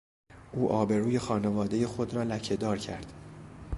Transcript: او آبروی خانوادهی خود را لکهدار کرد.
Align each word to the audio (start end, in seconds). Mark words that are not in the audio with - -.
او 0.53 0.71
آبروی 0.71 1.19
خانوادهی 1.19 1.85
خود 1.85 2.13
را 2.13 2.23
لکهدار 2.23 2.77
کرد. 2.77 3.13